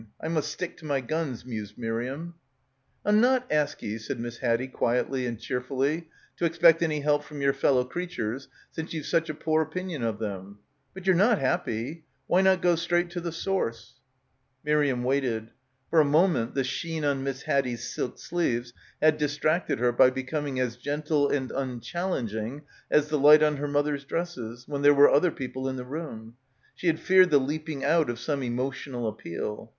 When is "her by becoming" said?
19.77-20.59